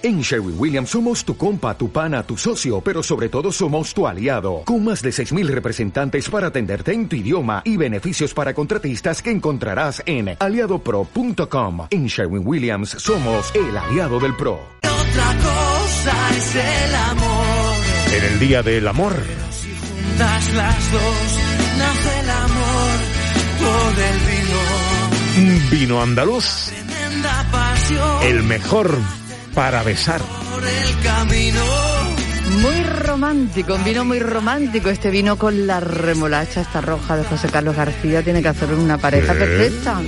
[0.00, 4.06] En Sherwin Williams somos tu compa, tu pana, tu socio, pero sobre todo somos tu
[4.06, 9.20] aliado, con más de 6.000 representantes para atenderte en tu idioma y beneficios para contratistas
[9.20, 11.88] que encontrarás en aliadopro.com.
[11.90, 14.60] En Sherwin Williams somos el aliado del PRO.
[14.84, 17.74] Otra cosa es el amor.
[18.16, 19.14] En el Día del Amor.
[19.50, 21.38] Si juntas las dos,
[21.76, 22.98] nace el amor
[23.58, 25.58] por el vino.
[25.58, 28.98] Un vino andaluz, Tremenda pasión el mejor
[29.58, 30.20] para besar.
[32.62, 34.88] Muy romántico, un vino muy romántico.
[34.88, 38.98] Este vino con la remolacha, esta roja de José Carlos García, tiene que hacer una
[38.98, 40.00] pareja perfecta.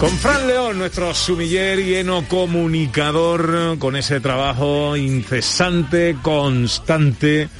[0.00, 7.50] Con Fran León, nuestro sumiller lleno comunicador, con ese trabajo incesante, constante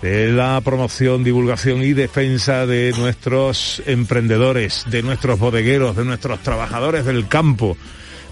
[0.00, 7.04] de la promoción, divulgación y defensa de nuestros emprendedores, de nuestros bodegueros, de nuestros trabajadores
[7.04, 7.76] del campo,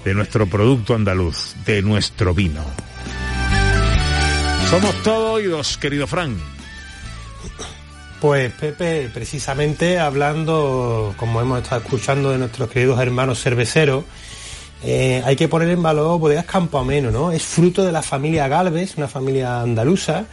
[0.04, 2.64] de nuestro producto andaluz, de nuestro vino.
[4.70, 6.36] Somos todo oídos, querido Fran.
[8.20, 14.04] Pues Pepe, precisamente hablando, como hemos estado escuchando de nuestros queridos hermanos cerveceros,
[14.82, 17.32] eh, hay que poner en valor Bodegas Campo Ameno, ¿no?
[17.32, 20.26] Es fruto de la familia Galvez, una familia andaluza,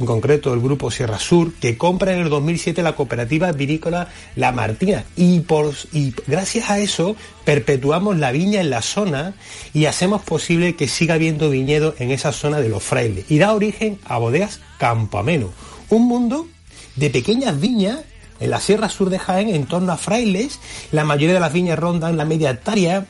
[0.00, 4.50] en concreto el grupo Sierra Sur, que compra en el 2007 la cooperativa vinícola La
[4.50, 5.04] Martina.
[5.14, 9.34] Y, por, y gracias a eso perpetuamos la viña en la zona
[9.74, 13.26] y hacemos posible que siga habiendo viñedo en esa zona de los frailes.
[13.30, 15.52] Y da origen a Bodegas Campo Ameno.
[15.90, 16.48] Un mundo
[16.96, 18.00] de pequeñas viñas
[18.40, 20.60] en la Sierra Sur de Jaén en torno a frailes.
[20.92, 23.06] La mayoría de las viñas rondan la media hectárea.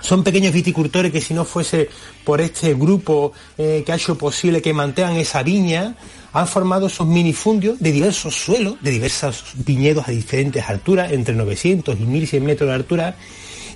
[0.00, 1.88] Son pequeños viticultores que si no fuese
[2.24, 5.94] por este grupo eh, que ha hecho posible que mantengan esa viña,
[6.34, 11.98] han formado esos minifundios de diversos suelos, de diversos viñedos a diferentes alturas, entre 900
[11.98, 13.16] y 1100 metros de altura,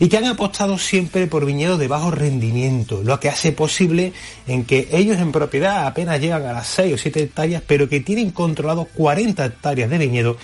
[0.01, 4.13] y que han apostado siempre por viñedos de bajo rendimiento, lo que hace posible
[4.49, 8.01] en que ellos en propiedad apenas llegan a las 6 o 7 hectáreas, pero que
[8.01, 10.37] tienen controlados 40 hectáreas de viñedo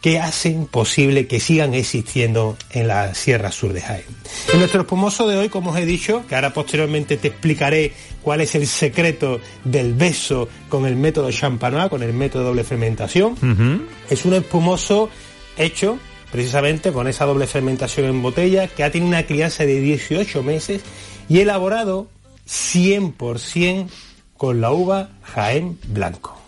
[0.00, 4.04] que hacen posible que sigan existiendo en la Sierra Sur de Jaén.
[4.52, 7.92] En nuestro espumoso de hoy, como os he dicho, que ahora posteriormente te explicaré
[8.22, 13.36] cuál es el secreto del beso con el método champanois, con el método doble fermentación,
[14.08, 15.10] es un espumoso
[15.56, 15.98] hecho
[16.30, 20.82] precisamente con esa doble fermentación en botella, que ha tenido una crianza de 18 meses
[21.28, 22.08] y elaborado
[22.46, 23.88] 100%
[24.36, 26.40] con la uva Jaén Blanco.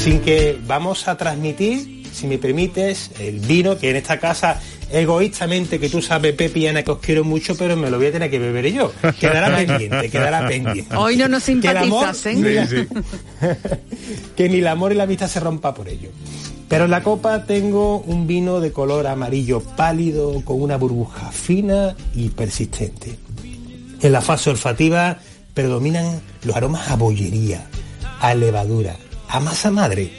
[0.00, 4.58] Así que vamos a transmitir, si me permites, el vino que en esta casa,
[4.90, 8.06] egoístamente, que tú sabes, Pepi y Ana, que os quiero mucho, pero me lo voy
[8.06, 8.90] a tener que beber yo.
[9.20, 10.96] Quedará pendiente, quedará pendiente.
[10.96, 12.66] Hoy no nos Que el amor- simpatizas, ¿eh?
[12.70, 14.26] Sí, sí.
[14.36, 16.08] que ni el amor y la vista se rompa por ello.
[16.66, 21.94] Pero en la copa tengo un vino de color amarillo pálido con una burbuja fina
[22.14, 23.18] y persistente.
[24.00, 25.18] En la fase olfativa
[25.52, 27.66] predominan los aromas a bollería,
[28.20, 28.96] a levadura,
[29.30, 30.10] a masa madre,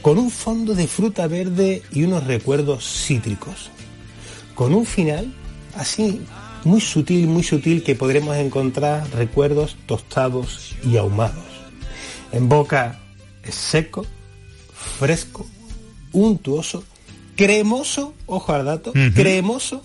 [0.00, 3.70] con un fondo de fruta verde y unos recuerdos cítricos.
[4.54, 5.34] Con un final
[5.74, 6.20] así
[6.64, 11.44] muy sutil, muy sutil que podremos encontrar recuerdos tostados y ahumados.
[12.30, 13.00] En boca
[13.42, 14.06] es seco,
[14.98, 15.46] fresco,
[16.12, 16.84] untuoso,
[17.34, 19.82] cremoso, ojo al dato, cremoso,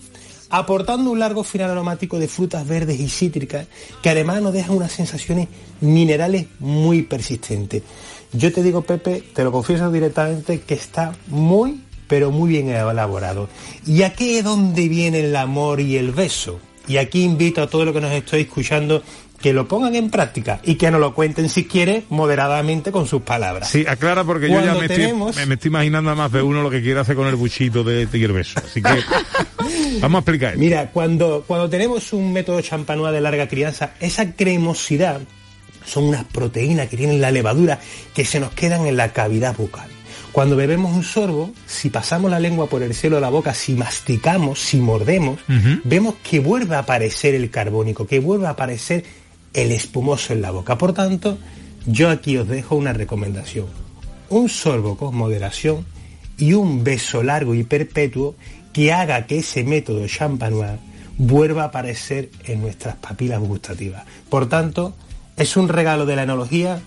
[0.48, 3.66] aportando un largo final aromático de frutas verdes y cítricas
[4.00, 5.48] que además nos dejan unas sensaciones
[5.80, 7.82] minerales muy persistentes.
[8.32, 13.48] Yo te digo, Pepe, te lo confieso directamente, que está muy, pero muy bien elaborado.
[13.86, 16.60] ¿Y aquí es donde viene el amor y el beso?
[16.88, 19.02] Y aquí invito a todos los que nos estoy escuchando
[19.40, 23.22] que lo pongan en práctica y que nos lo cuenten si quiere moderadamente con sus
[23.22, 23.68] palabras.
[23.68, 26.40] Sí, aclara porque yo ya me, tenemos- estoy, me, me estoy imaginando a más de
[26.42, 28.58] uno lo que quiere hacer con el buchito de Beso.
[28.64, 28.88] Así que
[30.00, 30.56] vamos a explicar.
[30.56, 35.20] Mira, cuando, cuando tenemos un método champanois de larga crianza, esa cremosidad
[35.86, 37.80] son unas proteínas que tienen la levadura
[38.14, 39.88] que se nos quedan en la cavidad bucal.
[40.32, 43.72] Cuando bebemos un sorbo, si pasamos la lengua por el cielo de la boca, si
[43.72, 45.40] masticamos, si mordemos,
[45.84, 49.04] vemos que vuelve a aparecer el carbónico, que vuelve a aparecer
[49.54, 50.76] el espumoso en la boca.
[50.76, 51.38] Por tanto,
[51.86, 53.66] yo aquí os dejo una recomendación.
[54.28, 55.86] Un sorbo con moderación
[56.36, 58.34] y un beso largo y perpetuo
[58.74, 60.78] que haga que ese método champanois
[61.16, 64.04] vuelva a aparecer en nuestras papilas gustativas.
[64.28, 64.94] Por tanto,
[65.36, 66.80] es un regalo de la enología,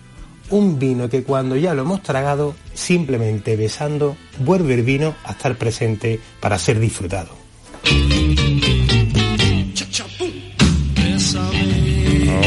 [0.50, 5.56] un vino que cuando ya lo hemos tragado, simplemente besando, vuelve el vino a estar
[5.56, 7.30] presente para ser disfrutado.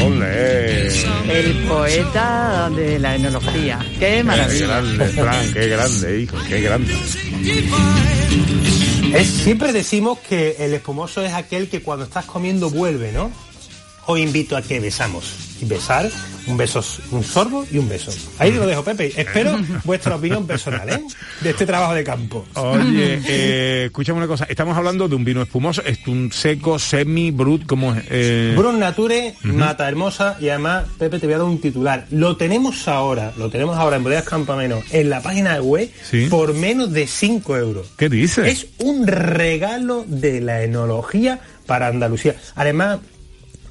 [0.04, 0.88] ¡Olé!
[1.28, 3.78] El poeta de la enología.
[3.98, 4.66] ¡Qué Qué maravilla!
[4.66, 6.94] grande, Fran, qué grande, hijo, qué grande.
[9.14, 13.30] Es, siempre decimos que el espumoso es aquel que cuando estás comiendo vuelve, ¿no?
[14.06, 15.48] Hoy invito a que besamos.
[15.60, 16.10] Y besar,
[16.48, 16.82] un beso,
[17.12, 18.10] un sorbo y un beso.
[18.40, 19.12] Ahí lo dejo, Pepe.
[19.16, 21.00] Espero vuestra opinión personal, ¿eh?
[21.40, 22.44] De este trabajo de campo.
[22.54, 24.44] Oye, eh, escúchame una cosa.
[24.48, 25.82] Estamos hablando de un vino espumoso.
[25.84, 28.02] Es un seco, semi, brut, como es?
[28.10, 28.54] Eh...
[28.56, 30.36] Brut Nature, mata hermosa.
[30.40, 32.06] Y además, Pepe, te voy a dar un titular.
[32.10, 36.26] Lo tenemos ahora, lo tenemos ahora en Bodegas Campameno, en la página web, Sí.
[36.28, 37.86] por menos de 5 euros.
[37.96, 38.46] ¿Qué dices?
[38.48, 42.34] Es un regalo de la enología para Andalucía.
[42.56, 42.98] Además,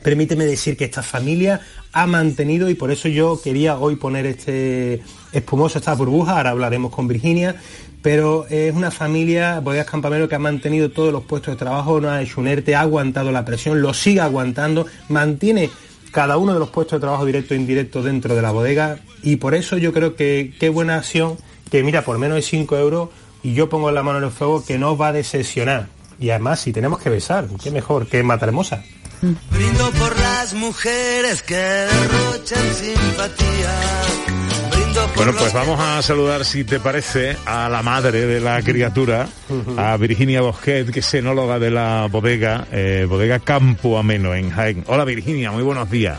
[0.02, 1.62] permíteme decir que esta familia
[1.94, 5.02] ha mantenido y por eso yo quería hoy poner este
[5.32, 7.56] espumoso, esta burbuja, ahora hablaremos con Virginia,
[8.02, 12.10] pero es una familia, Bodegas Campamelo, que ha mantenido todos los puestos de trabajo, no
[12.10, 15.70] ha hecho un ha aguantado la presión, lo sigue aguantando, mantiene
[16.12, 19.38] cada uno de los puestos de trabajo directo e indirecto dentro de la bodega y
[19.38, 21.38] por eso yo creo que qué buena acción,
[21.70, 23.10] que mira, por menos de 5 euros
[23.44, 25.88] y yo pongo la mano en el fuego que no va a decepcionar.
[26.20, 28.84] Y además, si tenemos que besar, qué mejor que Mata Hermosa.
[29.22, 33.70] Brindo por las mujeres que derrochan simpatía.
[34.72, 38.64] Brindo por Bueno, pues vamos a saludar, si te parece, a la madre de la
[38.64, 39.28] criatura,
[39.78, 44.84] a Virginia Bosquet, que es enóloga de la bodega, eh, bodega Campo Ameno en Jaén.
[44.88, 46.18] Hola Virginia, muy buenos días.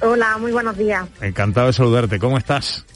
[0.00, 1.08] Hola, muy buenos días.
[1.20, 2.20] Encantado de saludarte.
[2.20, 2.86] ¿Cómo estás?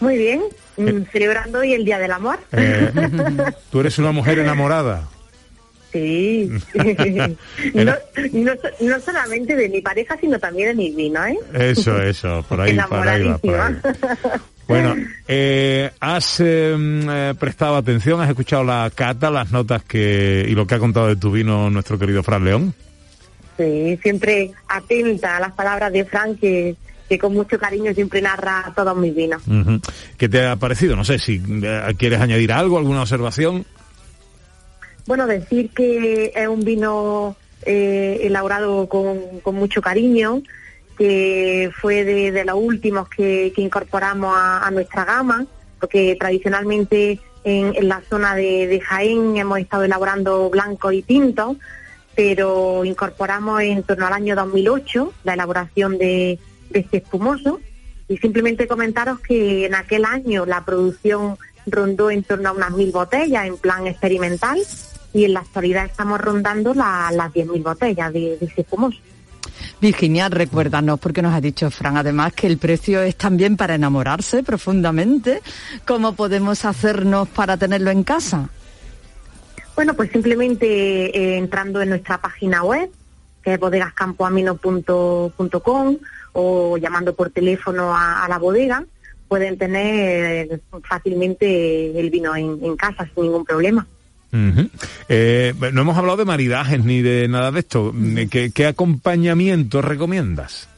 [0.00, 0.42] Muy bien,
[0.78, 2.38] mm, celebrando hoy el Día del Amor.
[2.52, 2.92] Eh,
[3.70, 5.06] Tú eres una mujer enamorada.
[5.98, 6.50] Sí.
[7.74, 7.92] no,
[8.32, 11.38] no, no solamente de mi pareja, sino también de mis vinos, ¿eh?
[11.54, 13.76] Eso, eso, por ahí, por ahí va, por ahí.
[13.78, 13.82] Enamoradísima.
[14.68, 14.94] Bueno,
[15.26, 18.20] eh, ¿has eh, mm, eh, prestado atención?
[18.20, 21.70] ¿Has escuchado la cata, las notas que y lo que ha contado de tu vino
[21.70, 22.74] nuestro querido Fran León?
[23.56, 26.76] Sí, siempre atenta a las palabras de Fran, que,
[27.08, 29.42] que con mucho cariño siempre narra todos mis vinos.
[30.18, 30.94] ¿Qué te ha parecido?
[30.94, 33.64] No sé si eh, quieres añadir algo, alguna observación.
[35.08, 37.34] Bueno, decir que es un vino
[37.64, 40.42] eh, elaborado con, mucho cariño,
[40.98, 45.46] que fue de, de los últimos que, incorporamos a, nuestra gama,
[45.80, 51.56] porque tradicionalmente en, la zona de, Jaén hemos estado elaborando blanco y tinto,
[52.14, 56.38] pero incorporamos en torno al año 2008 la elaboración de
[56.74, 57.60] este espumoso.
[58.08, 62.92] Y simplemente comentaros que en aquel año la producción rondó en torno a unas mil
[62.92, 64.58] botellas en plan experimental
[65.18, 68.64] y en la actualidad estamos rondando la- las 10.000 botellas de, de ese.
[69.80, 74.42] Virginia, recuérdanos, porque nos ha dicho Fran, además, que el precio es también para enamorarse
[74.42, 75.40] profundamente.
[75.86, 78.48] ¿Cómo podemos hacernos para tenerlo en casa?
[79.74, 80.66] Bueno, pues simplemente
[81.16, 82.90] eh, entrando en nuestra página web,
[83.42, 85.96] que es bodegascampoamino.com
[86.32, 88.84] o llamando por teléfono a, a la bodega,
[89.28, 93.86] pueden tener fácilmente el vino en, en casa sin ningún problema.
[94.32, 97.94] Eh, no hemos hablado de maridajes ni de nada de esto.
[98.30, 100.68] ¿Qué, qué acompañamiento recomiendas?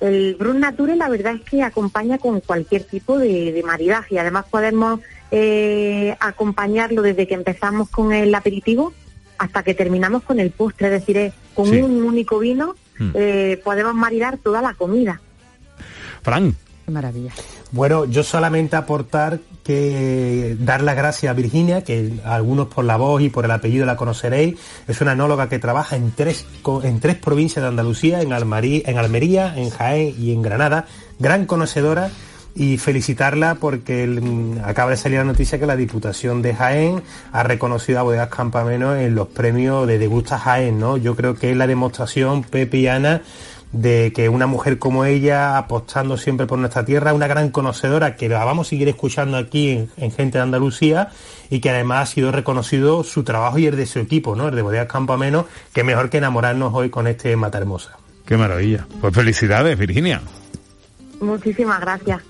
[0.00, 4.18] El Brut Nature la verdad es que acompaña con cualquier tipo de, de maridaje y
[4.18, 5.00] además podemos
[5.30, 8.92] eh, acompañarlo desde que empezamos con el aperitivo
[9.38, 11.80] hasta que terminamos con el postre, es decir, es con Sí.
[11.80, 13.10] un único vino Mm.
[13.14, 15.20] eh, podemos maridar toda la comida.
[16.22, 16.54] Fran,
[16.84, 17.30] Qué maravilla.
[17.72, 23.22] Bueno, yo solamente aportar que dar las gracias a Virginia, que algunos por la voz
[23.22, 24.58] y por el apellido la conoceréis.
[24.86, 26.46] Es una enóloga que trabaja en tres,
[26.82, 30.86] en tres provincias de Andalucía, en, en Almería, en Jaén y en Granada.
[31.18, 32.10] Gran conocedora
[32.54, 37.42] y felicitarla porque mm, acaba de salir la noticia que la Diputación de Jaén ha
[37.42, 40.96] reconocido a Bodegas Campameno en los premios de Degusta Jaén, ¿no?
[40.96, 43.22] Yo creo que es la demostración, Pepe y Ana,
[43.74, 48.28] de que una mujer como ella, apostando siempre por nuestra tierra, una gran conocedora que
[48.28, 51.10] la vamos a seguir escuchando aquí en, en Gente de Andalucía
[51.50, 54.48] y que además ha sido reconocido su trabajo y el de su equipo, ¿no?
[54.48, 57.98] El de Bodegas Campameno, que mejor que enamorarnos hoy con este Mata Hermosa.
[58.24, 58.86] qué maravilla.
[59.00, 60.22] Pues felicidades, Virginia.
[61.24, 62.22] Muchísimas gracias.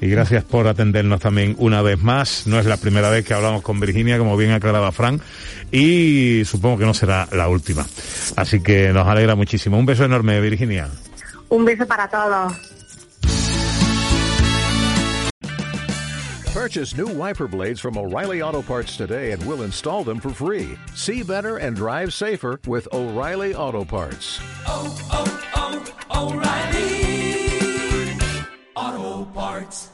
[0.00, 2.46] Y gracias por atendernos también una vez más.
[2.46, 5.20] No es la primera vez que hablamos con Virginia, como bien aclaraba Fran,
[5.72, 7.84] y supongo que no será la última.
[8.36, 9.78] Así que nos alegra muchísimo.
[9.78, 10.88] Un beso enorme, Virginia.
[11.48, 12.52] Un beso para todos.
[16.52, 20.78] Purchase new wiper blades from O'Reilly Auto Parts today and we'll install them for free.
[20.94, 24.40] See better and drive safer with O'Reilly Auto Parts.
[24.66, 27.13] oh, oh, O'Reilly
[28.84, 29.93] Auto Parts.